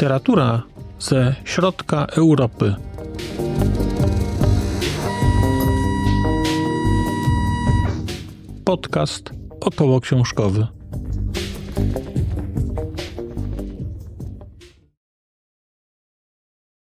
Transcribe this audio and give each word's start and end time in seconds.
Literatura 0.00 0.62
ze 0.98 1.34
środka 1.44 2.06
Europy. 2.06 2.74
Podcast 8.64 9.30
około 9.60 10.00
książkowy. 10.00 10.66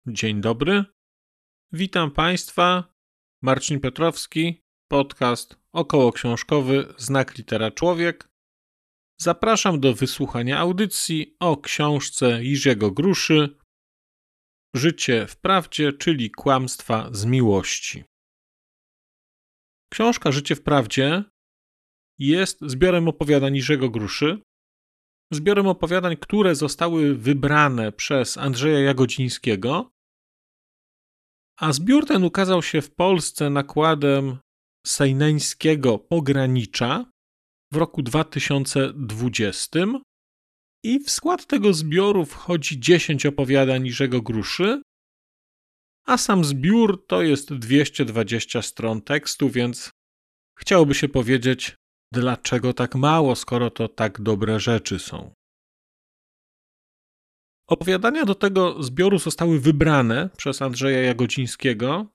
Dzień 0.07 0.41
dobry. 0.41 0.83
Witam 1.71 2.11
Państwa. 2.11 2.93
Marcin 3.41 3.79
Petrowski, 3.79 4.63
podcast 4.87 5.57
około 5.71 6.11
książkowy 6.11 6.93
Znak 6.97 7.37
Litera 7.37 7.71
Człowiek. 7.71 8.32
Zapraszam 9.23 9.79
do 9.79 9.93
wysłuchania 9.93 10.59
audycji 10.59 11.35
o 11.39 11.57
książce 11.57 12.43
Jirzego 12.43 12.91
Gruszy 12.91 13.57
Życie 14.75 15.27
w 15.27 15.37
prawdzie, 15.37 15.93
czyli 15.93 16.31
kłamstwa 16.31 17.09
z 17.11 17.25
miłości. 17.25 18.03
Książka 19.91 20.31
Życie 20.31 20.55
w 20.55 20.63
prawdzie 20.63 21.23
jest 22.19 22.59
zbiorem 22.61 23.07
opowiadań 23.07 23.55
Jirzego 23.55 23.89
Gruszy, 23.89 24.41
zbiorem 25.33 25.67
opowiadań, 25.67 26.17
które 26.17 26.55
zostały 26.55 27.15
wybrane 27.15 27.91
przez 27.91 28.37
Andrzeja 28.37 28.79
Jagodzińskiego, 28.79 29.91
a 31.59 31.73
zbiór 31.73 32.05
ten 32.05 32.23
ukazał 32.23 32.63
się 32.63 32.81
w 32.81 32.95
Polsce 32.95 33.49
nakładem 33.49 34.37
sejneńskiego 34.85 35.99
pogranicza 35.99 37.12
w 37.73 37.75
roku 37.75 38.01
2020 38.01 39.79
i 40.83 40.99
w 40.99 41.09
skład 41.09 41.47
tego 41.47 41.73
zbioru 41.73 42.25
wchodzi 42.25 42.79
10 42.79 43.25
opowiadań 43.25 43.85
Iżego 43.87 44.21
Gruszy, 44.21 44.81
a 46.05 46.17
sam 46.17 46.43
zbiór 46.43 47.07
to 47.07 47.21
jest 47.21 47.53
220 47.53 48.61
stron 48.61 49.01
tekstu, 49.01 49.49
więc 49.49 49.91
chciałoby 50.59 50.95
się 50.95 51.09
powiedzieć, 51.09 51.75
dlaczego 52.13 52.73
tak 52.73 52.95
mało, 52.95 53.35
skoro 53.35 53.69
to 53.69 53.87
tak 53.87 54.21
dobre 54.21 54.59
rzeczy 54.59 54.99
są. 54.99 55.33
Opowiadania 57.67 58.25
do 58.25 58.35
tego 58.35 58.83
zbioru 58.83 59.19
zostały 59.19 59.59
wybrane 59.59 60.29
przez 60.37 60.61
Andrzeja 60.61 61.01
Jagodzińskiego 61.01 62.07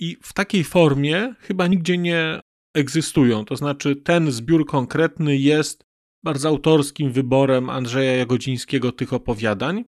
i 0.00 0.16
w 0.22 0.32
takiej 0.32 0.64
formie 0.64 1.34
chyba 1.40 1.66
nigdzie 1.66 1.98
nie 1.98 2.40
egzystują. 2.74 3.44
To 3.44 3.56
znaczy, 3.56 3.96
ten 3.96 4.32
zbiór 4.32 4.66
konkretny 4.66 5.36
jest 5.36 5.84
bardzo 6.24 6.48
autorskim 6.48 7.12
wyborem 7.12 7.70
Andrzeja 7.70 8.12
Jagodzińskiego 8.12 8.92
tych 8.92 9.12
opowiadań. 9.12 9.84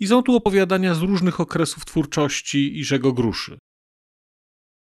I 0.00 0.06
są 0.06 0.22
tu 0.22 0.36
opowiadania 0.36 0.94
z 0.94 1.02
różnych 1.02 1.40
okresów 1.40 1.84
twórczości 1.84 2.78
Iżego 2.78 3.12
Gruszy. 3.12 3.58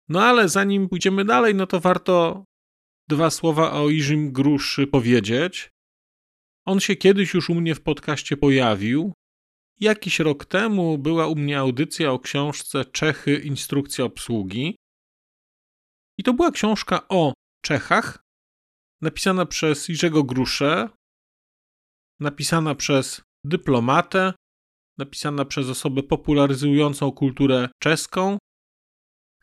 No 0.09 0.23
ale 0.23 0.49
zanim 0.49 0.89
pójdziemy 0.89 1.25
dalej, 1.25 1.55
no 1.55 1.67
to 1.67 1.79
warto 1.79 2.45
dwa 3.09 3.29
słowa 3.29 3.71
o 3.71 3.89
Iżym 3.89 4.31
Gruszy 4.31 4.87
powiedzieć. 4.87 5.69
On 6.65 6.79
się 6.79 6.95
kiedyś 6.95 7.33
już 7.33 7.49
u 7.49 7.55
mnie 7.55 7.75
w 7.75 7.81
podcaście 7.81 8.37
pojawił. 8.37 9.13
Jakiś 9.79 10.19
rok 10.19 10.45
temu 10.45 10.97
była 10.97 11.27
u 11.27 11.35
mnie 11.35 11.59
audycja 11.59 12.11
o 12.11 12.19
książce 12.19 12.85
Czechy 12.85 13.35
Instrukcja 13.37 14.05
obsługi. 14.05 14.75
I 16.17 16.23
to 16.23 16.33
była 16.33 16.51
książka 16.51 17.07
o 17.07 17.33
Czechach, 17.61 18.23
napisana 19.01 19.45
przez 19.45 19.89
Jerzego 19.89 20.23
Gruszę, 20.23 20.89
napisana 22.19 22.75
przez 22.75 23.21
dyplomatę, 23.43 24.33
napisana 24.97 25.45
przez 25.45 25.69
osobę 25.69 26.03
popularyzującą 26.03 27.11
kulturę 27.11 27.69
czeską, 27.79 28.37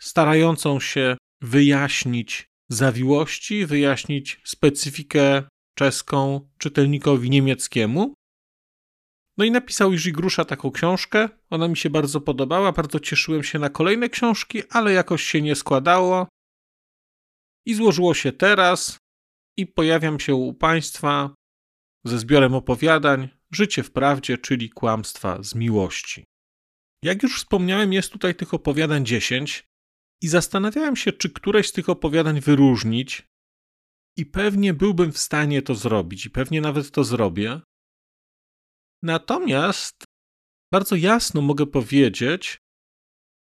starającą 0.00 0.80
się 0.80 1.16
wyjaśnić 1.40 2.46
zawiłości, 2.68 3.66
wyjaśnić 3.66 4.40
specyfikę 4.44 5.42
czeską 5.78 6.48
czytelnikowi 6.58 7.30
niemieckiemu. 7.30 8.14
No 9.38 9.44
i 9.44 9.50
napisał 9.50 9.92
Jerzy 9.92 10.12
Grusza 10.12 10.44
taką 10.44 10.70
książkę. 10.70 11.28
Ona 11.50 11.68
mi 11.68 11.76
się 11.76 11.90
bardzo 11.90 12.20
podobała, 12.20 12.72
bardzo 12.72 13.00
cieszyłem 13.00 13.42
się 13.42 13.58
na 13.58 13.70
kolejne 13.70 14.08
książki, 14.08 14.62
ale 14.70 14.92
jakoś 14.92 15.22
się 15.22 15.42
nie 15.42 15.54
składało. 15.54 16.28
I 17.66 17.74
złożyło 17.74 18.14
się 18.14 18.32
teraz 18.32 18.98
i 19.56 19.66
pojawiam 19.66 20.20
się 20.20 20.34
u 20.34 20.54
Państwa 20.54 21.34
ze 22.04 22.18
zbiorem 22.18 22.54
opowiadań 22.54 23.28
Życie 23.54 23.82
w 23.82 23.90
prawdzie, 23.90 24.38
czyli 24.38 24.70
kłamstwa 24.70 25.42
z 25.42 25.54
miłości. 25.54 26.24
Jak 27.04 27.22
już 27.22 27.38
wspomniałem, 27.38 27.92
jest 27.92 28.12
tutaj 28.12 28.34
tych 28.34 28.54
opowiadań 28.54 29.06
10 29.06 29.64
i 30.22 30.28
zastanawiałem 30.28 30.96
się, 30.96 31.12
czy 31.12 31.30
któreś 31.30 31.68
z 31.68 31.72
tych 31.72 31.88
opowiadań 31.88 32.40
wyróżnić, 32.40 33.26
i 34.16 34.26
pewnie 34.26 34.74
byłbym 34.74 35.12
w 35.12 35.18
stanie 35.18 35.62
to 35.62 35.74
zrobić, 35.74 36.26
i 36.26 36.30
pewnie 36.30 36.60
nawet 36.60 36.90
to 36.90 37.04
zrobię. 37.04 37.60
Natomiast 39.02 40.04
bardzo 40.72 40.96
jasno 40.96 41.42
mogę 41.42 41.66
powiedzieć, 41.66 42.58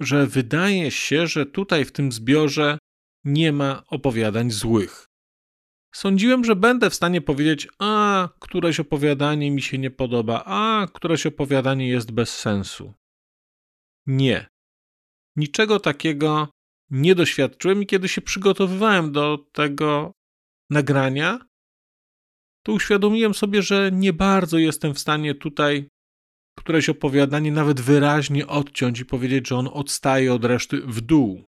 że 0.01 0.27
wydaje 0.27 0.91
się, 0.91 1.27
że 1.27 1.45
tutaj 1.45 1.85
w 1.85 1.91
tym 1.91 2.11
zbiorze 2.11 2.77
nie 3.23 3.51
ma 3.51 3.83
opowiadań 3.87 4.51
złych. 4.51 5.07
Sądziłem, 5.93 6.45
że 6.45 6.55
będę 6.55 6.89
w 6.89 6.95
stanie 6.95 7.21
powiedzieć, 7.21 7.67
a 7.79 8.29
któreś 8.39 8.79
opowiadanie 8.79 9.51
mi 9.51 9.61
się 9.61 9.77
nie 9.77 9.91
podoba, 9.91 10.43
a 10.45 10.87
któreś 10.93 11.25
opowiadanie 11.25 11.89
jest 11.89 12.11
bez 12.11 12.37
sensu. 12.37 12.93
Nie. 14.07 14.47
Niczego 15.35 15.79
takiego 15.79 16.47
nie 16.89 17.15
doświadczyłem 17.15 17.83
i 17.83 17.85
kiedy 17.85 18.07
się 18.07 18.21
przygotowywałem 18.21 19.11
do 19.11 19.38
tego 19.51 20.11
nagrania, 20.69 21.39
to 22.65 22.71
uświadomiłem 22.71 23.33
sobie, 23.33 23.61
że 23.61 23.91
nie 23.93 24.13
bardzo 24.13 24.57
jestem 24.57 24.93
w 24.93 24.99
stanie 24.99 25.35
tutaj 25.35 25.88
któreś 26.57 26.89
opowiadanie 26.89 27.51
nawet 27.51 27.81
wyraźnie 27.81 28.47
odciąć 28.47 28.99
i 28.99 29.05
powiedzieć, 29.05 29.47
że 29.47 29.55
on 29.55 29.69
odstaje 29.73 30.33
od 30.33 30.45
reszty 30.45 30.81
w 30.81 31.01
dół. 31.01 31.45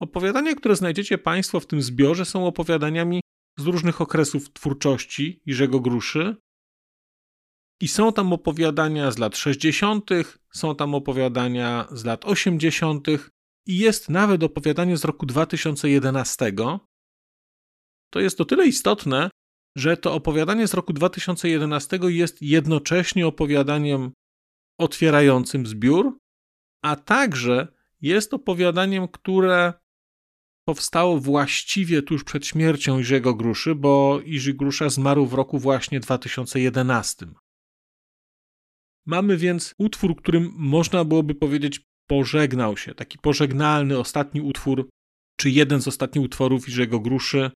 Opowiadania, 0.00 0.54
które 0.54 0.76
znajdziecie 0.76 1.18
Państwo 1.18 1.60
w 1.60 1.66
tym 1.66 1.82
zbiorze, 1.82 2.24
są 2.24 2.46
opowiadaniami 2.46 3.20
z 3.58 3.66
różnych 3.66 4.00
okresów 4.00 4.52
twórczości 4.52 5.42
Jerzego 5.46 5.80
Gruszy. 5.80 6.36
I 7.80 7.88
są 7.88 8.12
tam 8.12 8.32
opowiadania 8.32 9.10
z 9.10 9.18
lat 9.18 9.36
60., 9.36 10.10
są 10.52 10.76
tam 10.76 10.94
opowiadania 10.94 11.88
z 11.92 12.04
lat 12.04 12.24
80., 12.24 13.06
i 13.66 13.78
jest 13.78 14.08
nawet 14.08 14.42
opowiadanie 14.42 14.96
z 14.96 15.04
roku 15.04 15.26
2011. 15.26 16.52
To 18.10 18.20
jest 18.20 18.40
o 18.40 18.44
tyle 18.44 18.66
istotne, 18.66 19.30
że 19.76 19.96
to 19.96 20.14
opowiadanie 20.14 20.68
z 20.68 20.74
roku 20.74 20.92
2011 20.92 21.98
jest 22.02 22.42
jednocześnie 22.42 23.26
opowiadaniem 23.26 24.12
otwierającym 24.78 25.66
zbiór, 25.66 26.18
a 26.82 26.96
także 26.96 27.68
jest 28.00 28.34
opowiadaniem, 28.34 29.08
które 29.08 29.72
powstało 30.64 31.20
właściwie 31.20 32.02
tuż 32.02 32.24
przed 32.24 32.46
śmiercią 32.46 32.98
Iżego 32.98 33.34
Gruszy, 33.34 33.74
bo 33.74 34.20
Iży 34.24 34.54
Grusza 34.54 34.88
zmarł 34.88 35.26
w 35.26 35.34
roku 35.34 35.58
właśnie 35.58 36.00
2011. 36.00 37.26
Mamy 39.06 39.36
więc 39.36 39.74
utwór, 39.78 40.16
którym 40.16 40.52
można 40.56 41.04
byłoby 41.04 41.34
powiedzieć 41.34 41.80
pożegnał 42.06 42.76
się, 42.76 42.94
taki 42.94 43.18
pożegnalny 43.18 43.98
ostatni 43.98 44.40
utwór, 44.40 44.88
czy 45.36 45.50
jeden 45.50 45.82
z 45.82 45.88
ostatnich 45.88 46.24
utworów 46.24 46.68
Iżego 46.68 47.00
Gruszy. 47.00 47.50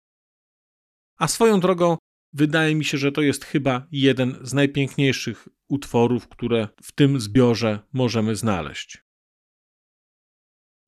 A 1.19 1.29
swoją 1.29 1.61
drogą 1.61 1.97
wydaje 2.33 2.75
mi 2.75 2.85
się, 2.85 2.99
że 2.99 3.13
to 3.13 3.23
jest 3.23 3.45
chyba 3.45 3.87
jeden 3.93 4.39
z 4.43 4.53
najpiękniejszych 4.53 5.49
utworów, 5.69 6.29
które 6.29 6.69
w 6.83 6.93
tym 6.93 7.21
zbiorze 7.21 7.81
możemy 7.93 8.37
znaleźć. 8.37 9.04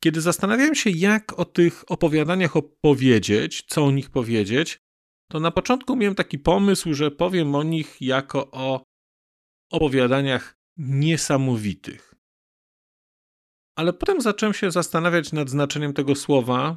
Kiedy 0.02 0.20
zastanawiałem 0.20 0.74
się, 0.74 0.90
jak 0.90 1.38
o 1.38 1.44
tych 1.44 1.90
opowiadaniach 1.90 2.56
opowiedzieć, 2.56 3.64
co 3.68 3.84
o 3.84 3.90
nich 3.90 4.10
powiedzieć, 4.10 4.78
to 5.30 5.40
na 5.40 5.50
początku 5.50 5.96
miałem 5.96 6.14
taki 6.14 6.38
pomysł, 6.38 6.94
że 6.94 7.10
powiem 7.10 7.54
o 7.54 7.62
nich 7.62 7.96
jako 8.00 8.50
o 8.50 8.84
opowiadaniach 9.72 10.56
niesamowitych. 10.76 12.14
Ale 13.78 13.92
potem 13.92 14.20
zacząłem 14.20 14.54
się 14.54 14.70
zastanawiać 14.70 15.32
nad 15.32 15.50
znaczeniem 15.50 15.92
tego 15.92 16.14
słowa, 16.14 16.76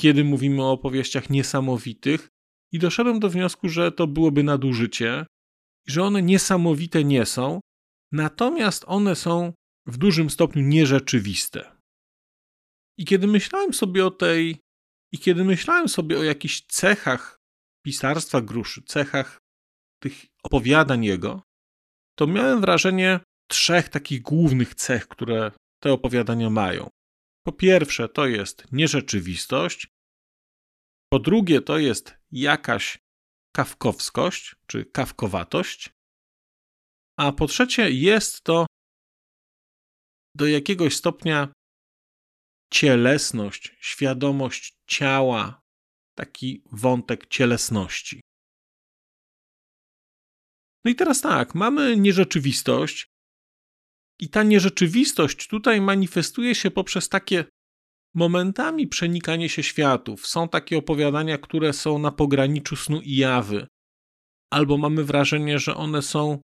kiedy 0.00 0.24
mówimy 0.24 0.62
o 0.62 0.72
opowieściach 0.72 1.30
niesamowitych, 1.30 2.28
i 2.72 2.78
doszedłem 2.78 3.20
do 3.20 3.30
wniosku, 3.30 3.68
że 3.68 3.92
to 3.92 4.06
byłoby 4.06 4.42
nadużycie, 4.42 5.26
że 5.86 6.02
one 6.02 6.22
niesamowite 6.22 7.04
nie 7.04 7.26
są, 7.26 7.60
natomiast 8.12 8.84
one 8.86 9.16
są 9.16 9.52
w 9.86 9.96
dużym 9.96 10.30
stopniu 10.30 10.62
nierzeczywiste. 10.62 11.71
I 12.98 13.04
kiedy 13.04 13.26
myślałem 13.26 13.74
sobie 13.74 14.06
o 14.06 14.10
tej, 14.10 14.60
i 15.12 15.18
kiedy 15.18 15.44
myślałem 15.44 15.88
sobie 15.88 16.18
o 16.18 16.22
jakichś 16.22 16.60
cechach 16.60 17.38
pisarstwa 17.84 18.40
gruszy, 18.40 18.82
cechach 18.82 19.38
tych 20.02 20.26
opowiadań 20.42 21.04
jego, 21.04 21.42
to 22.18 22.26
miałem 22.26 22.60
wrażenie 22.60 23.20
trzech 23.50 23.88
takich 23.88 24.22
głównych 24.22 24.74
cech, 24.74 25.08
które 25.08 25.50
te 25.82 25.92
opowiadania 25.92 26.50
mają. 26.50 26.90
Po 27.46 27.52
pierwsze, 27.52 28.08
to 28.08 28.26
jest 28.26 28.72
nierzeczywistość. 28.72 29.88
Po 31.12 31.18
drugie, 31.18 31.60
to 31.60 31.78
jest 31.78 32.14
jakaś 32.30 32.98
kawkowskość 33.56 34.56
czy 34.66 34.84
kawkowatość. 34.84 35.90
A 37.18 37.32
po 37.32 37.46
trzecie, 37.46 37.90
jest 37.90 38.42
to 38.42 38.66
do 40.36 40.46
jakiegoś 40.46 40.96
stopnia 40.96 41.52
cielesność, 42.72 43.76
świadomość 43.80 44.76
ciała, 44.86 45.62
taki 46.14 46.62
wątek 46.72 47.26
cielesności. 47.26 48.20
No 50.84 50.90
i 50.90 50.94
teraz 50.94 51.20
tak, 51.20 51.54
mamy 51.54 51.96
nierzeczywistość, 51.96 53.12
i 54.20 54.28
ta 54.28 54.42
nierzeczywistość 54.42 55.48
tutaj 55.48 55.80
manifestuje 55.80 56.54
się 56.54 56.70
poprzez 56.70 57.08
takie 57.08 57.44
momentami 58.14 58.88
przenikanie 58.88 59.48
się 59.48 59.62
światów. 59.62 60.26
Są 60.26 60.48
takie 60.48 60.78
opowiadania, 60.78 61.38
które 61.38 61.72
są 61.72 61.98
na 61.98 62.12
pograniczu 62.12 62.76
snu 62.76 63.00
i 63.00 63.16
jawy, 63.16 63.66
albo 64.50 64.78
mamy 64.78 65.04
wrażenie, 65.04 65.58
że 65.58 65.74
one 65.74 66.02
są 66.02 66.40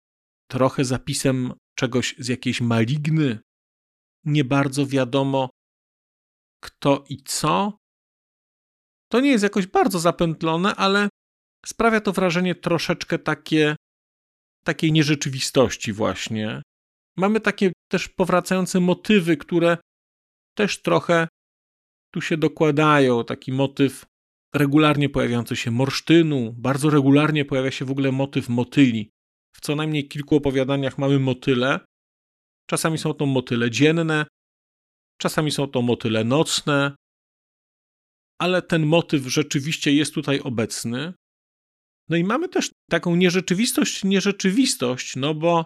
trochę 0.50 0.84
zapisem 0.84 1.52
czegoś 1.78 2.14
z 2.18 2.28
jakiejś 2.28 2.60
maligny. 2.60 3.38
Nie 4.24 4.44
bardzo 4.44 4.86
wiadomo, 4.86 5.50
kto 6.64 7.04
i 7.08 7.22
co. 7.22 7.78
To 9.12 9.20
nie 9.20 9.30
jest 9.30 9.44
jakoś 9.44 9.66
bardzo 9.66 9.98
zapętlone, 9.98 10.74
ale 10.74 11.08
sprawia 11.66 12.00
to 12.00 12.12
wrażenie 12.12 12.54
troszeczkę 12.54 13.18
takie 13.18 13.76
takiej 14.64 14.92
nierzeczywistości 14.92 15.92
właśnie. 15.92 16.62
Mamy 17.16 17.40
takie 17.40 17.72
też 17.92 18.08
powracające 18.08 18.80
motywy, 18.80 19.36
które 19.36 19.78
też 20.56 20.82
trochę 20.82 21.28
tu 22.14 22.20
się 22.20 22.36
dokładają. 22.36 23.24
Taki 23.24 23.52
motyw 23.52 24.04
regularnie 24.54 25.08
pojawiający 25.08 25.56
się 25.56 25.70
morsztynu, 25.70 26.52
bardzo 26.52 26.90
regularnie 26.90 27.44
pojawia 27.44 27.70
się 27.70 27.84
w 27.84 27.90
ogóle 27.90 28.12
motyw 28.12 28.48
motyli. 28.48 29.10
W 29.56 29.60
co 29.60 29.76
najmniej 29.76 30.08
kilku 30.08 30.36
opowiadaniach 30.36 30.98
mamy 30.98 31.18
motyle. 31.18 31.80
Czasami 32.70 32.98
są 32.98 33.14
to 33.14 33.26
motyle 33.26 33.70
dzienne, 33.70 34.26
czasami 35.18 35.50
są 35.50 35.66
to 35.66 35.82
motyle 35.82 36.24
nocne, 36.24 36.96
ale 38.38 38.62
ten 38.62 38.86
motyw 38.86 39.26
rzeczywiście 39.26 39.92
jest 39.92 40.14
tutaj 40.14 40.40
obecny. 40.40 41.14
No 42.08 42.16
i 42.16 42.24
mamy 42.24 42.48
też 42.48 42.70
taką 42.90 43.16
nierzeczywistość, 43.16 44.04
nierzeczywistość, 44.04 45.16
no 45.16 45.34
bo 45.34 45.64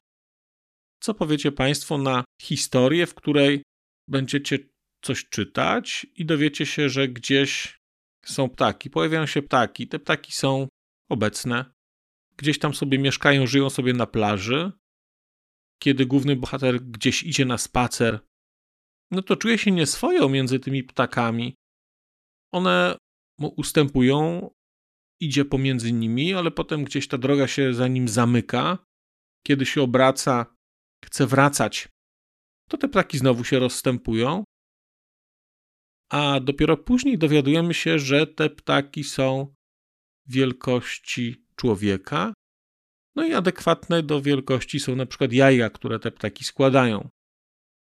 co 1.03 1.15
powiecie 1.15 1.53
Państwo 1.53 1.99
na 1.99 2.25
historię, 2.43 3.07
w 3.07 3.15
której 3.15 3.63
będziecie 4.09 4.59
coś 5.05 5.29
czytać 5.29 6.07
i 6.15 6.27
dowiecie 6.27 6.67
się, 6.67 6.89
że 6.89 7.09
gdzieś 7.09 7.79
są 8.25 8.49
ptaki, 8.49 8.91
pojawiają 8.91 9.27
się 9.27 9.43
ptaki, 9.43 9.89
te 9.89 9.99
ptaki 9.99 10.33
są 10.33 10.69
obecne, 11.11 11.65
gdzieś 12.37 12.59
tam 12.59 12.75
sobie 12.75 12.99
mieszkają, 12.99 13.47
żyją 13.47 13.71
sobie 13.71 13.93
na 13.93 14.07
plaży. 14.07 14.73
Kiedy 15.83 16.07
główny 16.07 16.37
bohater 16.37 16.81
gdzieś 16.81 17.23
idzie 17.23 17.45
na 17.45 17.59
spacer, 17.59 18.21
no 19.11 19.23
to 19.23 19.37
czuje 19.37 19.59
się 19.59 19.71
nieswojo 19.71 20.29
między 20.29 20.61
tymi 20.61 20.85
ptakami. 20.85 21.55
One 22.53 22.97
mu 23.39 23.49
ustępują, 23.49 24.51
idzie 25.21 25.45
pomiędzy 25.45 25.93
nimi, 25.93 26.35
ale 26.35 26.51
potem 26.51 26.85
gdzieś 26.85 27.09
ta 27.09 27.19
droga 27.19 27.47
się 27.47 27.75
za 27.75 27.89
nim 27.89 28.09
zamyka. 28.09 28.79
Kiedy 29.47 29.67
się 29.67 29.83
obraca, 29.83 30.55
chce 31.05 31.27
wracać, 31.27 31.89
to 32.69 32.77
te 32.77 32.89
ptaki 32.89 33.19
znowu 33.19 33.45
się 33.45 33.59
rozstępują. 33.59 34.45
A 36.13 36.41
dopiero 36.41 36.77
później 36.77 37.19
dowiadujemy 37.19 37.75
się, 37.75 37.99
że 37.99 38.27
te 38.27 38.51
ptaki 38.51 39.05
są 39.05 39.55
wielkości 40.27 41.45
człowieka. 41.57 42.33
No 43.17 43.25
i 43.25 43.35
adekwatne 43.35 44.03
do 44.03 44.23
wielkości 44.23 44.81
są 44.81 44.97
na 44.97 45.07
przykład 45.07 45.33
jaja, 45.33 45.71
które 45.71 45.99
te 45.99 46.11
ptaki 46.11 46.45
składają. 46.45 47.09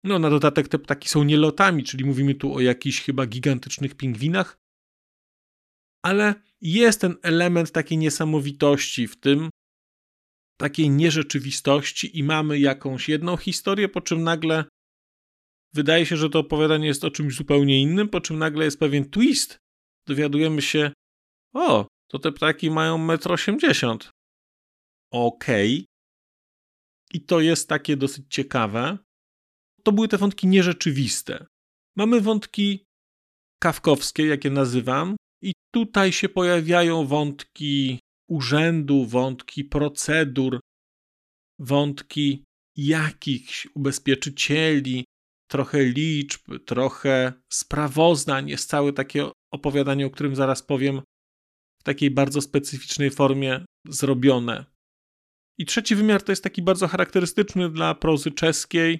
No, 0.05 0.19
na 0.19 0.31
dodatek 0.31 0.69
te 0.69 0.79
ptaki 0.79 1.09
są 1.09 1.25
nielotami, 1.25 1.85
czyli 1.85 2.05
mówimy 2.05 2.35
tu 2.35 2.55
o 2.55 2.61
jakichś 2.61 3.01
chyba 3.01 3.27
gigantycznych 3.27 3.95
pingwinach. 3.95 4.59
Ale 6.05 6.35
jest 6.61 7.01
ten 7.01 7.17
element 7.23 7.73
takiej 7.73 7.99
niesamowitości 7.99 9.09
w 9.09 9.21
tym, 9.21 9.51
takiej 10.61 10.91
nierzeczywistości 10.91 12.19
i 12.19 12.23
mamy 12.23 12.59
jakąś 12.59 13.09
jedną 13.09 13.37
historię, 13.37 13.89
po 13.89 14.01
czym 14.01 14.23
nagle 14.23 14.65
wydaje 15.75 16.07
się, 16.07 16.17
że 16.17 16.31
to 16.31 16.39
opowiadanie 16.39 16.87
jest 16.87 17.05
o 17.05 17.11
czymś 17.11 17.35
zupełnie 17.35 17.83
innym, 17.83 18.09
po 18.09 18.21
czym 18.21 18.39
nagle 18.39 18.65
jest 18.65 18.79
pewien 18.79 19.11
twist. 19.11 19.59
Dowiadujemy 20.07 20.63
się, 20.63 20.93
o, 21.55 21.87
to 22.11 22.19
te 22.19 22.33
ptaki 22.33 22.71
mają 22.71 23.07
1,80 23.07 23.91
m. 23.91 23.99
Okej. 25.11 25.75
Okay. 25.75 25.87
I 27.13 27.21
to 27.21 27.41
jest 27.41 27.69
takie 27.69 27.97
dosyć 27.97 28.27
ciekawe. 28.29 28.99
To 29.83 29.93
były 29.93 30.09
te 30.09 30.19
wątki 30.19 30.47
nierzeczywiste. 30.47 31.47
Mamy 31.97 32.21
wątki 32.21 32.85
kawkowskie, 33.63 34.27
jakie 34.27 34.51
nazywam, 34.51 35.17
i 35.43 35.53
tutaj 35.75 36.13
się 36.13 36.29
pojawiają 36.29 37.07
wątki 37.07 38.01
urzędu, 38.29 39.07
wątki 39.07 39.65
procedur, 39.65 40.61
wątki 41.59 42.45
jakichś 42.77 43.69
ubezpieczycieli, 43.75 45.05
trochę 45.51 45.85
liczb, 45.85 46.41
trochę 46.67 47.33
sprawozdań. 47.53 48.49
Jest 48.49 48.69
całe 48.69 48.93
takie 48.93 49.31
opowiadanie, 49.53 50.07
o 50.07 50.11
którym 50.11 50.37
zaraz 50.37 50.63
powiem, 50.63 51.03
w 51.81 51.83
takiej 51.83 52.11
bardzo 52.11 52.41
specyficznej 52.41 53.11
formie 53.11 53.65
zrobione. 53.89 54.65
I 55.59 55.67
trzeci 55.67 55.97
wymiar 55.97 56.23
to 56.23 56.33
jest 56.33 56.45
taki 56.45 56.63
bardzo 56.63 56.89
charakterystyczny 56.89 57.71
dla 57.71 57.95
prozy 57.95 58.31
czeskiej, 58.31 58.99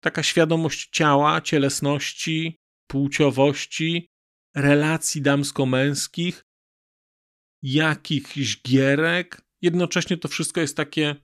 taka 0.00 0.22
świadomość 0.22 0.88
ciała, 0.90 1.40
cielesności, 1.40 2.56
płciowości, 2.90 4.08
relacji 4.54 5.22
damsko-męskich, 5.22 6.44
jakichś 7.62 8.62
gierek. 8.62 9.42
Jednocześnie 9.62 10.16
to 10.16 10.28
wszystko 10.28 10.60
jest 10.60 10.76
takie 10.76 11.16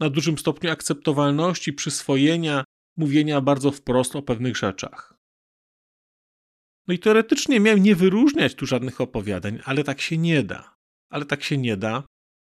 na 0.00 0.10
dużym 0.10 0.38
stopniu 0.38 0.70
akceptowalności, 0.70 1.72
przyswojenia, 1.72 2.64
mówienia 2.96 3.40
bardzo 3.40 3.70
wprost 3.70 4.16
o 4.16 4.22
pewnych 4.22 4.56
rzeczach. 4.56 5.14
No 6.88 6.94
i 6.94 6.98
teoretycznie 6.98 7.60
miałem 7.60 7.82
nie 7.82 7.96
wyróżniać 7.96 8.54
tu 8.54 8.66
żadnych 8.66 9.00
opowiadań, 9.00 9.60
ale 9.64 9.84
tak 9.84 10.00
się 10.00 10.18
nie 10.18 10.42
da. 10.42 10.76
Ale 11.10 11.24
tak 11.24 11.42
się 11.42 11.58
nie 11.58 11.76
da. 11.76 12.04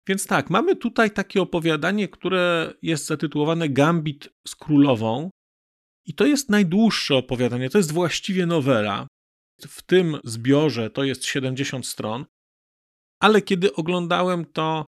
Więc 0.08 0.28
tak, 0.28 0.50
mamy 0.50 0.76
tutaj 0.76 1.12
takie 1.12 1.42
opowiadanie, 1.42 2.08
które 2.08 2.74
jest 2.82 3.06
zatytułowane 3.06 3.70
Gambit 3.70 4.30
z 4.48 4.56
królową. 4.56 5.30
I 6.08 6.14
to 6.14 6.26
jest 6.26 6.50
najdłuższe 6.50 7.16
opowiadanie, 7.16 7.70
to 7.70 7.78
jest 7.78 7.92
właściwie 7.92 8.46
nowela. 8.46 9.08
W 9.68 9.82
tym 9.82 10.20
zbiorze 10.24 10.90
to 10.90 11.04
jest 11.04 11.26
70 11.26 11.88
stron 11.88 12.26
ale 13.20 13.42
kiedy 13.42 13.74
oglądałem 13.74 14.46
to 14.46 14.86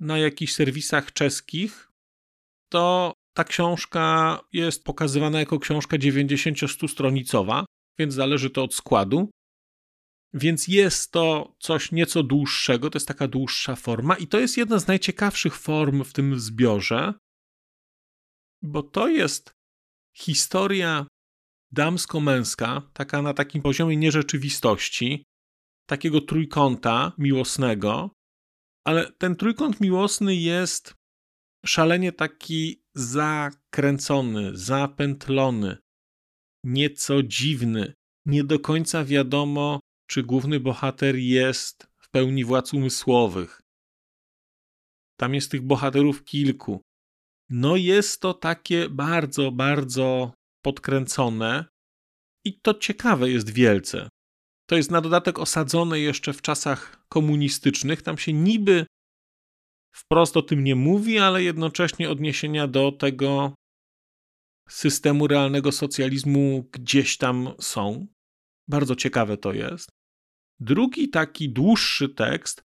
na 0.00 0.18
jakichś 0.18 0.52
serwisach 0.52 1.12
czeskich, 1.12 1.92
to 2.72 3.12
ta 3.36 3.44
książka 3.44 4.40
jest 4.52 4.84
pokazywana 4.84 5.40
jako 5.40 5.58
książka 5.58 5.96
90-100 5.96 6.88
stronicowa, 6.88 7.64
więc 7.98 8.14
zależy 8.14 8.50
to 8.50 8.64
od 8.64 8.74
składu. 8.74 9.30
Więc 10.34 10.68
jest 10.68 11.12
to 11.12 11.54
coś 11.58 11.92
nieco 11.92 12.22
dłuższego, 12.22 12.90
to 12.90 12.96
jest 12.96 13.08
taka 13.08 13.28
dłuższa 13.28 13.76
forma, 13.76 14.16
i 14.16 14.26
to 14.26 14.40
jest 14.40 14.56
jedna 14.56 14.78
z 14.78 14.86
najciekawszych 14.86 15.56
form 15.56 16.04
w 16.04 16.12
tym 16.12 16.40
zbiorze, 16.40 17.14
bo 18.62 18.82
to 18.82 19.08
jest 19.08 19.52
historia 20.16 21.06
damsko-męska, 21.72 22.82
taka 22.92 23.22
na 23.22 23.34
takim 23.34 23.62
poziomie 23.62 23.96
nierzeczywistości, 23.96 25.24
takiego 25.86 26.20
trójkąta 26.20 27.12
miłosnego, 27.18 28.10
ale 28.86 29.12
ten 29.12 29.36
trójkąt 29.36 29.80
miłosny 29.80 30.34
jest 30.34 30.94
szalenie 31.66 32.12
taki 32.12 32.82
zakręcony, 32.94 34.56
zapętlony, 34.56 35.76
nieco 36.64 37.22
dziwny. 37.22 37.94
Nie 38.26 38.44
do 38.44 38.58
końca 38.58 39.04
wiadomo, 39.04 39.80
czy 40.06 40.22
główny 40.22 40.60
bohater 40.60 41.16
jest 41.16 41.86
w 41.96 42.10
pełni 42.10 42.44
władz 42.44 42.74
umysłowych. 42.74 43.62
Tam 45.16 45.34
jest 45.34 45.50
tych 45.50 45.62
bohaterów 45.62 46.24
kilku. 46.24 46.82
No 47.50 47.76
jest 47.76 48.20
to 48.20 48.34
takie 48.34 48.88
bardzo, 48.88 49.52
bardzo 49.52 50.32
podkręcone 50.64 51.64
i 52.44 52.60
to 52.60 52.74
ciekawe 52.74 53.30
jest 53.30 53.50
wielce. 53.50 54.08
To 54.68 54.76
jest 54.76 54.90
na 54.90 55.00
dodatek 55.00 55.38
osadzone 55.38 56.00
jeszcze 56.00 56.32
w 56.32 56.42
czasach 56.42 57.06
komunistycznych. 57.08 58.02
Tam 58.02 58.18
się 58.18 58.32
niby 58.32 58.86
wprost 59.96 60.36
o 60.36 60.42
tym 60.42 60.64
nie 60.64 60.74
mówi, 60.74 61.18
ale 61.18 61.42
jednocześnie 61.42 62.10
odniesienia 62.10 62.68
do 62.68 62.92
tego 62.92 63.54
systemu 64.68 65.26
realnego 65.26 65.72
socjalizmu 65.72 66.68
gdzieś 66.72 67.16
tam 67.16 67.48
są. 67.60 68.06
Bardzo 68.68 68.96
ciekawe 68.96 69.36
to 69.36 69.52
jest. 69.52 69.88
Drugi 70.60 71.08
taki 71.08 71.52
dłuższy 71.52 72.08
tekst 72.08 72.62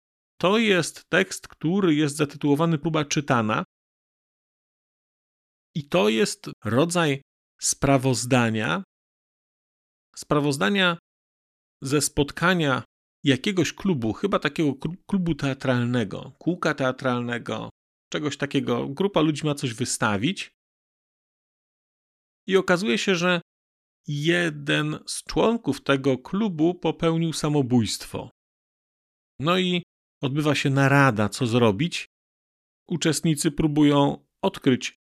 to 0.41 0.59
jest 0.59 1.05
tekst, 1.09 1.49
który 1.49 1.95
jest 1.95 2.17
zatytułowany 2.17 2.79
Próba 2.79 3.05
czytana. 3.05 3.64
I 5.75 5.88
to 5.88 6.09
jest 6.09 6.50
rodzaj 6.64 7.23
sprawozdania. 7.61 8.85
Sprawozdania 10.17 10.99
ze 11.83 12.00
spotkania 12.00 12.83
jakiegoś 13.25 13.73
klubu, 13.73 14.12
chyba 14.12 14.38
takiego 14.38 14.75
klubu 15.07 15.35
teatralnego, 15.35 16.33
kółka 16.38 16.75
teatralnego, 16.75 17.71
czegoś 18.12 18.37
takiego. 18.37 18.88
Grupa 18.88 19.21
ludzi 19.21 19.47
ma 19.47 19.55
coś 19.55 19.75
wystawić. 19.75 20.50
I 22.47 22.57
okazuje 22.57 22.99
się, 22.99 23.14
że 23.14 23.41
jeden 24.09 24.99
z 25.07 25.25
członków 25.25 25.83
tego 25.83 26.19
klubu 26.19 26.75
popełnił 26.75 27.33
samobójstwo. 27.33 28.31
No 29.38 29.59
i 29.59 29.83
odbywa 30.23 30.55
się 30.55 30.71
narada, 30.71 31.29
co 31.29 31.47
zrobić. 31.47 32.07
Uczestnicy 32.88 33.50
próbują 33.50 34.26
odkryć, 34.43 35.01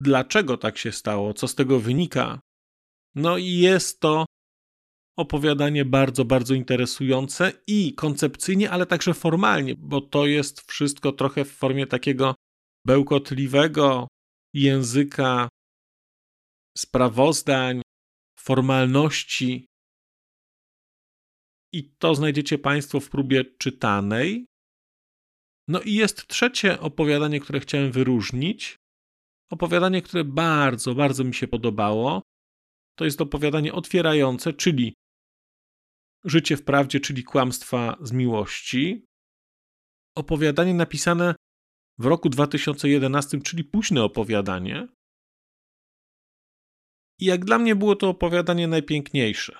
dlaczego 0.00 0.56
tak 0.56 0.78
się 0.78 0.92
stało, 0.92 1.34
co 1.34 1.48
z 1.48 1.54
tego 1.54 1.80
wynika. 1.80 2.40
No 3.14 3.38
i 3.38 3.50
jest 3.50 4.00
to 4.00 4.24
opowiadanie 5.18 5.84
bardzo, 5.84 6.24
bardzo 6.24 6.54
interesujące 6.54 7.52
i 7.66 7.94
koncepcyjnie, 7.94 8.70
ale 8.70 8.86
także 8.86 9.14
formalnie, 9.14 9.74
bo 9.74 10.00
to 10.00 10.26
jest 10.26 10.60
wszystko 10.60 11.12
trochę 11.12 11.44
w 11.44 11.52
formie 11.52 11.86
takiego 11.86 12.34
bełkotliwego 12.86 14.08
języka 14.54 15.48
sprawozdań, 16.78 17.82
formalności. 18.38 19.66
I 21.72 21.90
to 21.98 22.14
znajdziecie 22.14 22.58
Państwo 22.58 23.00
w 23.00 23.10
próbie 23.10 23.44
czytanej. 23.44 24.46
No 25.68 25.80
i 25.80 25.94
jest 25.94 26.26
trzecie 26.26 26.80
opowiadanie, 26.80 27.40
które 27.40 27.60
chciałem 27.60 27.92
wyróżnić. 27.92 28.76
Opowiadanie, 29.50 30.02
które 30.02 30.24
bardzo, 30.24 30.94
bardzo 30.94 31.24
mi 31.24 31.34
się 31.34 31.48
podobało. 31.48 32.22
To 32.98 33.04
jest 33.04 33.20
opowiadanie 33.20 33.72
otwierające, 33.72 34.52
czyli 34.52 34.94
Życie 36.26 36.56
w 36.56 36.64
prawdzie, 36.64 37.00
czyli 37.00 37.24
kłamstwa 37.24 37.96
z 38.00 38.12
miłości. 38.12 39.06
Opowiadanie 40.16 40.74
napisane 40.74 41.34
w 41.98 42.06
roku 42.06 42.28
2011, 42.28 43.40
czyli 43.40 43.64
późne 43.64 44.04
opowiadanie. 44.04 44.88
I 47.20 47.24
jak 47.24 47.44
dla 47.44 47.58
mnie 47.58 47.76
było 47.76 47.96
to 47.96 48.08
opowiadanie 48.08 48.68
najpiękniejsze. 48.68 49.58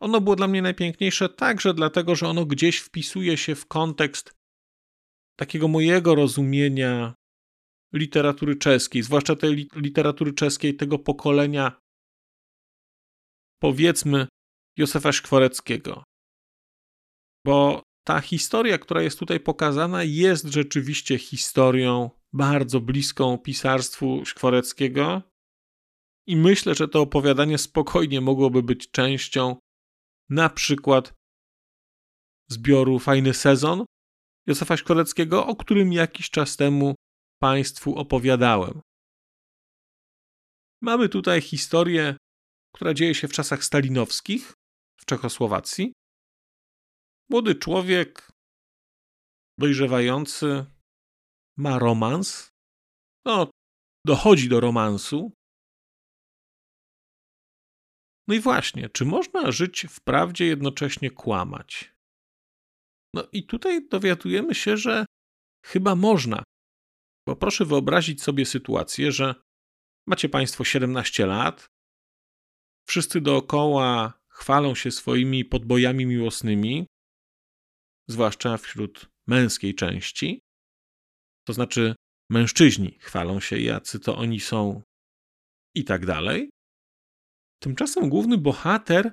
Ono 0.00 0.20
było 0.20 0.36
dla 0.36 0.48
mnie 0.48 0.62
najpiękniejsze 0.62 1.28
także 1.28 1.74
dlatego, 1.74 2.14
że 2.14 2.28
ono 2.28 2.46
gdzieś 2.46 2.78
wpisuje 2.78 3.36
się 3.36 3.54
w 3.54 3.66
kontekst 3.66 4.32
takiego 5.36 5.68
mojego 5.68 6.14
rozumienia 6.14 7.14
literatury 7.92 8.56
czeskiej, 8.56 9.02
zwłaszcza 9.02 9.36
tej 9.36 9.68
literatury 9.74 10.32
czeskiej 10.32 10.76
tego 10.76 10.98
pokolenia, 10.98 11.80
powiedzmy, 13.62 14.26
Józefa 14.76 15.12
Szkworeckiego. 15.12 16.04
Bo 17.46 17.82
ta 18.06 18.20
historia, 18.20 18.78
która 18.78 19.02
jest 19.02 19.18
tutaj 19.18 19.40
pokazana, 19.40 20.04
jest 20.04 20.46
rzeczywiście 20.46 21.18
historią 21.18 22.10
bardzo 22.32 22.80
bliską 22.80 23.38
pisarstwu 23.38 24.24
Szkworeckiego. 24.24 25.22
I 26.26 26.36
myślę, 26.36 26.74
że 26.74 26.88
to 26.88 27.00
opowiadanie 27.00 27.58
spokojnie 27.58 28.20
mogłoby 28.20 28.62
być 28.62 28.90
częścią 28.90 29.56
na 30.30 30.50
przykład 30.50 31.14
zbioru 32.50 32.98
Fajny 32.98 33.34
Sezon 33.34 33.84
Józefa 34.46 34.76
Szkoreckiego, 34.76 35.46
o 35.46 35.56
którym 35.56 35.92
jakiś 35.92 36.30
czas 36.30 36.56
temu 36.56 36.94
Państwu 37.42 37.94
opowiadałem. 37.98 38.80
Mamy 40.82 41.08
tutaj 41.08 41.40
historię, 41.40 42.16
która 42.74 42.94
dzieje 42.94 43.14
się 43.14 43.28
w 43.28 43.32
czasach 43.32 43.64
stalinowskich, 43.64 44.52
w 45.00 45.04
Czechosłowacji. 45.04 45.92
Młody 47.30 47.54
człowiek, 47.54 48.32
dojrzewający, 49.58 50.66
ma 51.58 51.78
romans. 51.78 52.50
No, 53.26 53.50
dochodzi 54.06 54.48
do 54.48 54.60
romansu. 54.60 55.32
No 58.28 58.34
i 58.34 58.40
właśnie, 58.40 58.88
czy 58.88 59.04
można 59.04 59.52
żyć 59.52 59.86
w 59.90 60.00
prawdzie 60.00 60.46
jednocześnie 60.46 61.10
kłamać? 61.10 61.92
No 63.14 63.28
i 63.32 63.46
tutaj 63.46 63.88
dowiadujemy 63.88 64.54
się, 64.54 64.76
że 64.76 65.06
chyba 65.64 65.94
można. 65.94 66.42
Bo 67.26 67.36
proszę 67.36 67.64
wyobrazić 67.64 68.22
sobie 68.22 68.46
sytuację, 68.46 69.12
że 69.12 69.34
macie 70.06 70.28
Państwo 70.28 70.64
17 70.64 71.26
lat, 71.26 71.66
wszyscy 72.88 73.20
dookoła 73.20 74.18
chwalą 74.28 74.74
się 74.74 74.90
swoimi 74.90 75.44
podbojami 75.44 76.06
miłosnymi, 76.06 76.86
zwłaszcza 78.08 78.56
wśród 78.56 79.10
męskiej 79.26 79.74
części. 79.74 80.40
To 81.46 81.52
znaczy, 81.52 81.94
mężczyźni 82.30 82.98
chwalą 83.00 83.40
się, 83.40 83.58
jacy 83.58 84.00
to 84.00 84.16
oni 84.16 84.40
są, 84.40 84.82
i 85.74 85.84
tak 85.84 86.06
dalej. 86.06 86.50
Tymczasem 87.62 88.08
główny 88.08 88.38
bohater 88.38 89.12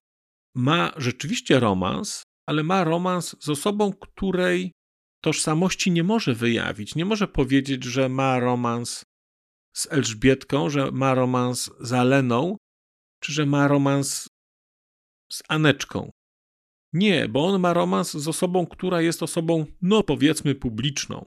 ma 0.56 0.94
rzeczywiście 0.98 1.60
romans, 1.60 2.24
ale 2.48 2.64
ma 2.64 2.84
romans 2.84 3.36
z 3.40 3.50
osobą, 3.50 3.94
której 3.94 4.72
tożsamości 5.22 5.92
nie 5.92 6.04
może 6.04 6.34
wyjawić. 6.34 6.96
Nie 6.96 7.06
może 7.06 7.28
powiedzieć, 7.28 7.84
że 7.84 8.10
ma 8.10 8.40
romans 8.40 9.04
z 9.74 9.88
Elżbietką, 9.92 10.70
że 10.70 10.92
ma 10.92 11.14
romans 11.14 11.72
z 11.80 11.94
Aleną, 11.94 12.58
czy 13.20 13.34
że 13.34 13.46
ma 13.46 13.68
romans 13.68 14.28
z 15.32 15.44
Aneczką. 15.48 16.12
Nie, 16.94 17.28
bo 17.28 17.46
on 17.46 17.62
ma 17.62 17.74
romans 17.74 18.12
z 18.12 18.28
osobą, 18.28 18.68
która 18.68 19.02
jest 19.02 19.24
osobą, 19.24 19.66
no 19.82 20.04
powiedzmy, 20.04 20.56
publiczną. 20.56 21.26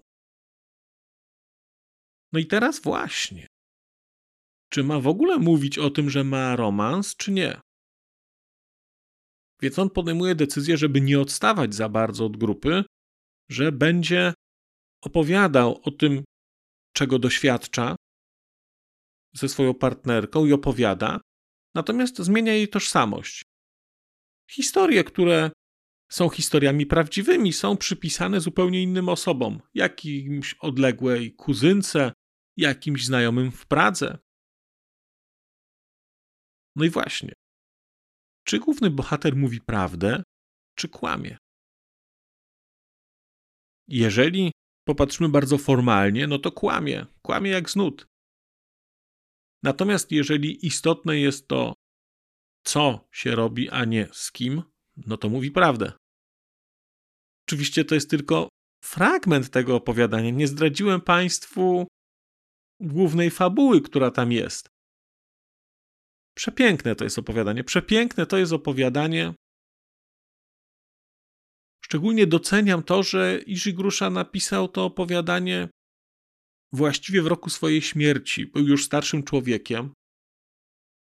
No 2.33 2.41
i 2.41 2.47
teraz 2.47 2.83
właśnie. 2.83 3.47
Czy 4.69 4.85
ma 4.85 5.01
w 5.01 5.07
ogóle 5.07 5.39
mówić 5.39 5.79
o 5.79 5.91
tym, 5.91 6.11
że 6.11 6.25
ma 6.25 6.57
romans, 6.57 7.17
czy 7.17 7.33
nie? 7.33 7.61
Więc 9.63 9.79
on 9.79 9.91
podejmuje 9.91 10.35
decyzję, 10.35 10.77
żeby 10.77 11.01
nie 11.01 11.21
odstawać 11.21 11.75
za 11.75 11.89
bardzo 11.89 12.27
od 12.27 12.37
grupy, 12.37 12.85
że 13.51 13.73
będzie 13.73 14.35
opowiadał 15.03 15.81
o 15.83 15.91
tym, 15.91 16.25
czego 16.97 17.19
doświadcza 17.19 17.97
ze 19.35 19.49
swoją 19.49 19.75
partnerką 19.75 20.47
i 20.47 20.53
opowiada, 20.53 21.21
natomiast 21.75 22.19
zmienia 22.19 22.55
jej 22.55 22.69
tożsamość. 22.69 23.43
Historie, 24.51 25.05
które 25.05 25.51
są 26.11 26.29
historiami 26.29 26.87
prawdziwymi, 26.87 27.53
są 27.53 27.77
przypisane 27.77 28.41
zupełnie 28.41 28.83
innym 28.83 29.09
osobom, 29.09 29.61
jakimś 29.75 30.55
odległej 30.55 31.35
kuzynce, 31.35 32.13
jakimś 32.57 33.05
znajomym 33.05 33.53
w 33.53 33.67
Pradze. 33.67 34.19
No 36.77 36.85
i 36.85 36.91
właśnie, 36.91 37.33
czy 38.45 38.59
główny 38.59 38.91
bohater 38.91 39.37
mówi 39.37 39.61
prawdę, 39.61 40.23
czy 40.75 40.89
kłamie? 40.89 41.39
Jeżeli 43.89 44.53
popatrzymy 44.85 45.29
bardzo 45.29 45.59
formalnie, 45.59 46.27
no 46.27 46.39
to 46.39 46.53
kłamie, 46.53 47.07
kłamie 47.23 47.51
jak 47.51 47.71
znud. 47.71 48.07
Natomiast 49.63 50.13
jeżeli 50.13 50.67
istotne 50.67 51.19
jest 51.19 51.49
to, 51.49 51.75
co 52.65 53.09
się 53.13 53.35
robi, 53.35 53.71
a 53.71 53.85
nie 53.85 54.09
z 54.13 54.33
kim, 54.33 54.63
no 54.97 55.17
to 55.17 55.29
mówi 55.29 55.51
prawdę. 55.51 55.93
Oczywiście 57.49 57.85
to 57.85 57.95
jest 57.95 58.11
tylko 58.11 58.49
fragment 58.85 59.51
tego 59.51 59.77
opowiadania. 59.77 60.31
Nie 60.31 60.47
zdradziłem 60.47 61.01
Państwu 61.01 61.87
głównej 62.81 63.31
fabuły, 63.31 63.81
która 63.81 64.11
tam 64.11 64.33
jest. 64.33 64.69
Przepiękne 66.37 66.97
to 66.97 67.05
jest 67.05 67.19
opowiadanie. 67.19 67.65
Przepiękne 67.65 68.27
to 68.27 68.39
jest 68.39 68.53
opowiadanie. 68.53 69.35
Szczególnie 71.93 72.27
doceniam 72.27 72.83
to, 72.83 73.03
że 73.03 73.39
Iży 73.47 73.73
Grusza 73.73 74.11
napisał 74.11 74.69
to 74.69 74.85
opowiadanie 74.85 75.69
właściwie 76.73 77.23
w 77.23 77.27
roku 77.27 77.51
swojej 77.51 77.83
śmierci. 77.83 78.47
Był 78.47 78.67
już 78.67 78.85
starszym 78.85 79.23
człowiekiem. 79.23 79.93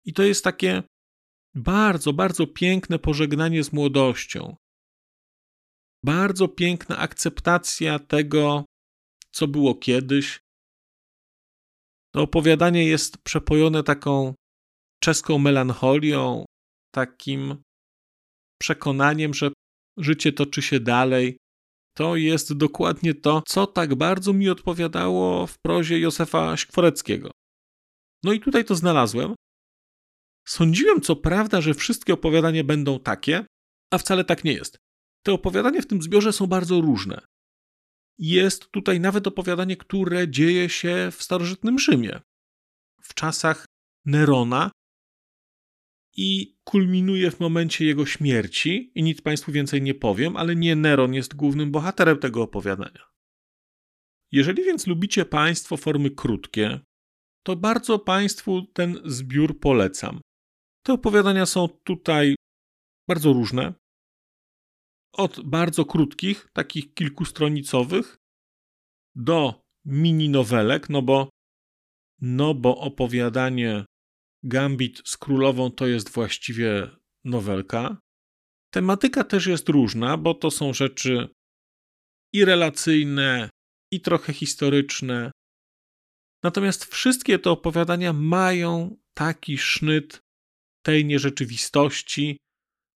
I 0.06 0.14
to 0.14 0.24
jest 0.24 0.44
takie 0.44 0.84
bardzo, 1.56 2.14
bardzo 2.14 2.48
piękne 2.48 3.00
pożegnanie 3.00 3.64
z 3.64 3.74
młodością. 3.74 4.56
Bardzo 6.06 6.48
piękna 6.48 6.98
akceptacja 6.98 8.00
tego, 8.00 8.66
co 9.32 9.48
było 9.48 9.76
kiedyś. 9.76 10.40
To 12.14 12.22
opowiadanie 12.22 12.86
jest 12.86 13.18
przepojone 13.18 13.84
taką 13.84 14.34
czeską 15.04 15.38
melancholią, 15.38 16.46
takim 16.94 17.64
przekonaniem, 18.62 19.34
że 19.34 19.52
życie 20.04 20.32
toczy 20.32 20.62
się 20.62 20.80
dalej. 20.80 21.38
To 21.98 22.16
jest 22.16 22.54
dokładnie 22.54 23.14
to, 23.14 23.44
co 23.48 23.68
tak 23.68 23.96
bardzo 23.96 24.34
mi 24.34 24.50
odpowiadało 24.50 25.48
w 25.48 25.60
prozie 25.66 26.00
Józefa 26.00 26.58
Śkworeckiego. 26.58 27.32
No 28.24 28.34
i 28.34 28.40
tutaj 28.40 28.66
to 28.66 28.76
znalazłem. 28.76 29.36
Sądziłem 30.48 31.02
co 31.02 31.16
prawda, 31.16 31.62
że 31.62 31.74
wszystkie 31.74 32.14
opowiadania 32.14 32.64
będą 32.64 33.00
takie, 33.00 33.46
a 33.94 33.98
wcale 33.98 34.24
tak 34.24 34.44
nie 34.44 34.54
jest. 34.54 34.78
Te 35.26 35.34
opowiadania 35.34 35.82
w 35.82 35.86
tym 35.86 36.02
zbiorze 36.02 36.34
są 36.34 36.48
bardzo 36.48 36.82
różne. 36.82 37.22
Jest 38.18 38.72
tutaj 38.72 39.00
nawet 39.00 39.28
opowiadanie, 39.28 39.78
które 39.78 40.30
dzieje 40.30 40.70
się 40.70 41.10
w 41.12 41.24
starożytnym 41.24 41.80
Rzymie, 41.80 42.22
w 43.04 43.14
czasach 43.14 43.66
Nerona 44.06 44.72
i 46.18 46.58
kulminuje 46.64 47.32
w 47.32 47.40
momencie 47.40 47.86
jego 47.86 48.06
śmierci. 48.06 48.92
I 48.96 49.04
nic 49.04 49.22
Państwu 49.22 49.52
więcej 49.52 49.82
nie 49.82 49.94
powiem, 49.94 50.38
ale 50.38 50.56
nie 50.56 50.76
Neron 50.76 51.14
jest 51.14 51.36
głównym 51.36 51.72
bohaterem 51.72 52.20
tego 52.20 52.42
opowiadania. 52.42 53.12
Jeżeli 54.32 54.64
więc 54.64 54.88
lubicie 54.88 55.26
Państwo 55.26 55.78
formy 55.78 56.12
krótkie, 56.12 56.80
to 57.44 57.56
bardzo 57.56 58.00
Państwu 58.00 58.62
ten 58.62 59.00
zbiór 59.06 59.60
polecam. 59.60 60.22
Te 60.86 60.94
opowiadania 60.94 61.46
są 61.46 61.68
tutaj 61.68 62.36
bardzo 63.08 63.34
różne. 63.34 63.74
Od 65.14 65.42
bardzo 65.42 65.86
krótkich, 65.86 66.50
takich 66.54 66.94
kilkustronicowych, 66.94 68.18
do 69.16 69.62
mini 69.86 70.30
nowelek, 70.30 70.90
no 70.90 71.02
bo, 71.02 71.30
no 72.22 72.54
bo 72.54 72.78
opowiadanie 72.78 73.86
Gambit 74.44 75.02
z 75.06 75.18
królową 75.18 75.72
to 75.72 75.88
jest 75.88 76.10
właściwie 76.10 76.90
nowelka. 77.24 77.98
Tematyka 78.74 79.24
też 79.24 79.46
jest 79.46 79.70
różna, 79.70 80.18
bo 80.18 80.34
to 80.34 80.52
są 80.52 80.74
rzeczy 80.74 81.28
i 82.34 82.46
relacyjne, 82.46 83.50
i 83.92 84.02
trochę 84.02 84.34
historyczne. 84.34 85.32
Natomiast 86.44 86.86
wszystkie 86.86 87.40
te 87.40 87.52
opowiadania 87.52 88.14
mają 88.14 88.98
taki 89.14 89.58
sznyt 89.58 90.20
tej 90.86 91.06
nierzeczywistości, 91.06 92.38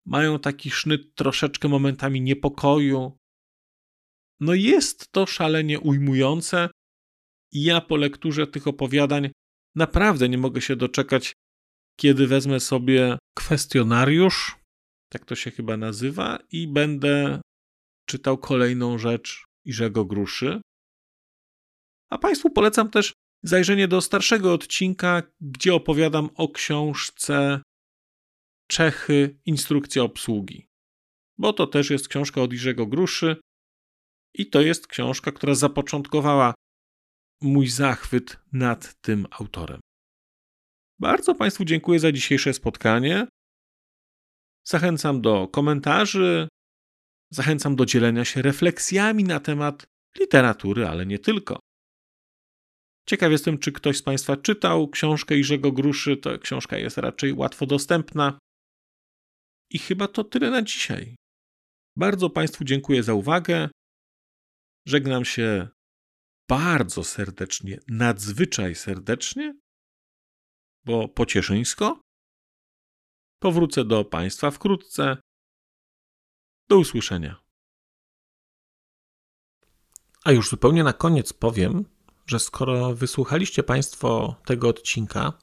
mają 0.05 0.39
taki 0.39 0.71
sznyt 0.71 1.15
troszeczkę 1.15 1.67
momentami 1.67 2.21
niepokoju. 2.21 3.17
No 4.39 4.53
jest 4.53 5.11
to 5.11 5.25
szalenie 5.25 5.79
ujmujące 5.79 6.69
ja 7.51 7.81
po 7.81 7.95
lekturze 7.95 8.47
tych 8.47 8.67
opowiadań 8.67 9.31
naprawdę 9.75 10.29
nie 10.29 10.37
mogę 10.37 10.61
się 10.61 10.75
doczekać, 10.75 11.33
kiedy 11.99 12.27
wezmę 12.27 12.59
sobie 12.59 13.17
kwestionariusz, 13.37 14.55
tak 15.09 15.25
to 15.25 15.35
się 15.35 15.51
chyba 15.51 15.77
nazywa, 15.77 16.39
i 16.51 16.67
będę 16.67 17.41
czytał 18.09 18.37
kolejną 18.37 18.97
rzecz 18.97 19.45
Iżego 19.65 20.05
Gruszy. 20.05 20.61
A 22.09 22.17
Państwu 22.17 22.49
polecam 22.49 22.89
też 22.89 23.13
zajrzenie 23.43 23.87
do 23.87 24.01
starszego 24.01 24.53
odcinka, 24.53 25.23
gdzie 25.41 25.75
opowiadam 25.75 26.29
o 26.35 26.49
książce 26.49 27.61
Czechy, 28.67 29.39
instrukcja 29.45 30.03
obsługi. 30.03 30.67
Bo 31.37 31.53
to 31.53 31.67
też 31.67 31.89
jest 31.89 32.07
książka 32.07 32.41
od 32.41 32.53
Iżego 32.53 32.87
Gruszy 32.87 33.37
i 34.33 34.49
to 34.49 34.61
jest 34.61 34.87
książka, 34.87 35.31
która 35.31 35.55
zapoczątkowała 35.55 36.53
mój 37.45 37.67
zachwyt 37.67 38.37
nad 38.53 39.01
tym 39.01 39.27
autorem. 39.31 39.79
Bardzo 40.99 41.35
Państwu 41.35 41.65
dziękuję 41.65 41.99
za 41.99 42.11
dzisiejsze 42.11 42.53
spotkanie. 42.53 43.27
Zachęcam 44.67 45.21
do 45.21 45.47
komentarzy, 45.47 46.47
zachęcam 47.31 47.75
do 47.75 47.85
dzielenia 47.85 48.25
się 48.25 48.41
refleksjami 48.41 49.23
na 49.23 49.39
temat 49.39 49.85
literatury, 50.19 50.87
ale 50.87 51.05
nie 51.05 51.19
tylko. 51.19 51.59
Ciekaw 53.09 53.31
jestem, 53.31 53.57
czy 53.57 53.71
ktoś 53.71 53.97
z 53.97 54.01
Państwa 54.01 54.37
czytał 54.37 54.89
książkę 54.89 55.37
Iżego 55.37 55.71
Gruszy. 55.71 56.17
To 56.17 56.39
książka 56.39 56.77
jest 56.77 56.97
raczej 56.97 57.33
łatwo 57.33 57.65
dostępna. 57.65 58.39
I 59.71 59.79
chyba 59.79 60.07
to 60.07 60.23
tyle 60.23 60.51
na 60.51 60.61
dzisiaj. 60.61 61.15
Bardzo 61.97 62.29
Państwu 62.29 62.63
dziękuję 62.63 63.03
za 63.03 63.13
uwagę. 63.13 63.69
Żegnam 64.87 65.25
się 65.25 65.67
bardzo 66.47 67.03
serdecznie, 67.03 67.79
nadzwyczaj 67.87 68.75
serdecznie, 68.75 69.55
bo 70.85 71.07
pocieszyńsko. 71.07 72.01
Powrócę 73.39 73.85
do 73.85 74.05
Państwa 74.05 74.51
wkrótce. 74.51 75.17
Do 76.69 76.77
usłyszenia. 76.77 77.45
A 80.23 80.31
już 80.31 80.49
zupełnie 80.49 80.83
na 80.83 80.93
koniec 80.93 81.33
powiem, 81.33 81.85
że 82.27 82.39
skoro 82.39 82.95
wysłuchaliście 82.95 83.63
Państwo 83.63 84.35
tego 84.45 84.67
odcinka, 84.67 85.33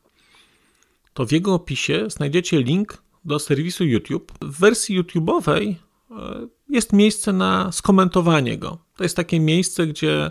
to 1.15 1.27
w 1.27 1.33
jego 1.33 1.55
opisie 1.55 2.11
znajdziecie 2.11 2.63
link 2.63 3.03
do 3.25 3.39
serwisu 3.39 3.85
YouTube. 3.85 4.33
W 4.43 4.59
wersji 4.59 5.01
YouTube'owej 5.01 5.75
e, 6.11 6.49
jest 6.69 6.93
miejsce 6.93 7.33
na 7.33 7.73
skomentowanie 7.73 8.59
go. 8.59 8.79
To 8.97 9.03
jest 9.03 9.17
takie 9.17 9.41
miejsce, 9.41 9.87
gdzie 9.87 10.31